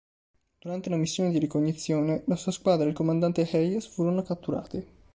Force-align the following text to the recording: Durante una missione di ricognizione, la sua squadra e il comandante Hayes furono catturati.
Durante 0.63 0.89
una 0.89 0.97
missione 0.97 1.29
di 1.29 1.37
ricognizione, 1.37 2.23
la 2.25 2.35
sua 2.35 2.51
squadra 2.51 2.85
e 2.85 2.87
il 2.89 2.95
comandante 2.95 3.47
Hayes 3.51 3.85
furono 3.85 4.23
catturati. 4.23 4.83